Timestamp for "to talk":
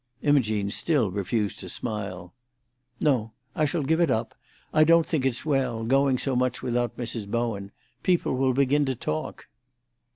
8.85-9.45